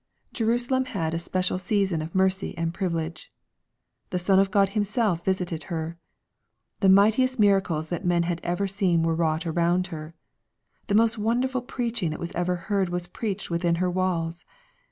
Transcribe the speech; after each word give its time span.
Jerusalem 0.33 0.85
had 0.85 1.13
a 1.13 1.19
special 1.19 1.59
season 1.59 2.01
816 2.01 2.53
EXPOSITORY 2.53 2.55
THOUGHTS 2.55 2.55
of 2.55 2.55
mercy 2.55 2.57
and 2.57 2.73
privilege. 2.73 3.31
The 4.09 4.17
Son 4.25 4.39
of 4.39 4.49
God 4.49 4.69
Himself 4.69 5.23
visited 5.23 5.63
her. 5.65 5.99
The 6.79 6.89
mightiest 6.89 7.37
miracles 7.37 7.89
that 7.89 8.03
"man 8.03 8.23
had 8.23 8.41
ever 8.43 8.65
seen 8.65 9.03
were 9.03 9.13
wrought 9.13 9.45
around 9.45 9.87
her. 9.93 10.15
The 10.87 10.95
most 10.95 11.19
wonderful 11.19 11.61
preaching 11.61 12.09
that 12.09 12.35
ever 12.35 12.53
was 12.53 12.61
heard 12.63 12.89
was 12.89 13.05
preached 13.05 13.51
within 13.51 13.75
her 13.75 13.91
walls. 13.91 14.43